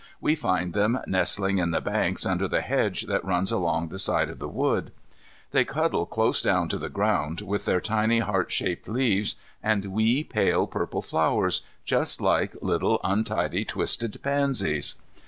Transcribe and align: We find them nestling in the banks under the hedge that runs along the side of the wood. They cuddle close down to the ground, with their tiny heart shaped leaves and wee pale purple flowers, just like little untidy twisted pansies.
We 0.19 0.33
find 0.33 0.73
them 0.73 0.99
nestling 1.05 1.59
in 1.59 1.69
the 1.69 1.79
banks 1.79 2.25
under 2.25 2.47
the 2.47 2.61
hedge 2.61 3.03
that 3.03 3.23
runs 3.23 3.51
along 3.51 3.89
the 3.89 3.99
side 3.99 4.29
of 4.31 4.39
the 4.39 4.47
wood. 4.49 4.91
They 5.51 5.63
cuddle 5.63 6.07
close 6.07 6.41
down 6.41 6.69
to 6.69 6.79
the 6.79 6.89
ground, 6.89 7.41
with 7.41 7.65
their 7.65 7.79
tiny 7.79 8.17
heart 8.17 8.51
shaped 8.51 8.87
leaves 8.87 9.35
and 9.61 9.93
wee 9.93 10.23
pale 10.23 10.65
purple 10.65 11.03
flowers, 11.03 11.61
just 11.85 12.19
like 12.19 12.55
little 12.63 12.99
untidy 13.03 13.63
twisted 13.63 14.19
pansies. 14.23 14.95